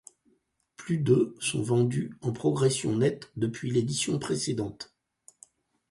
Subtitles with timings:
[0.77, 4.95] Plus de sont vendus, en progression nette depuis l'édition précédente.